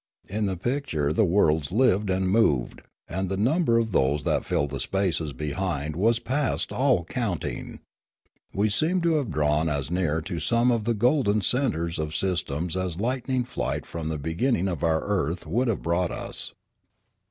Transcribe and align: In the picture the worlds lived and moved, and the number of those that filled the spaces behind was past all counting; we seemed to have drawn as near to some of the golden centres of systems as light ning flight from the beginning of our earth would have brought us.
In 0.27 0.47
the 0.47 0.57
picture 0.57 1.13
the 1.13 1.23
worlds 1.23 1.71
lived 1.71 2.09
and 2.09 2.27
moved, 2.27 2.81
and 3.07 3.29
the 3.29 3.37
number 3.37 3.77
of 3.77 3.91
those 3.91 4.23
that 4.23 4.43
filled 4.45 4.71
the 4.71 4.79
spaces 4.79 5.31
behind 5.31 5.95
was 5.95 6.17
past 6.17 6.73
all 6.73 7.05
counting; 7.05 7.81
we 8.51 8.67
seemed 8.67 9.03
to 9.03 9.17
have 9.17 9.29
drawn 9.29 9.69
as 9.69 9.91
near 9.91 10.19
to 10.21 10.39
some 10.39 10.71
of 10.71 10.85
the 10.85 10.95
golden 10.95 11.41
centres 11.41 11.99
of 11.99 12.15
systems 12.15 12.75
as 12.75 12.99
light 12.99 13.27
ning 13.27 13.43
flight 13.43 13.85
from 13.85 14.07
the 14.09 14.17
beginning 14.17 14.67
of 14.67 14.83
our 14.83 15.03
earth 15.03 15.45
would 15.45 15.67
have 15.67 15.83
brought 15.83 16.09
us. 16.09 16.55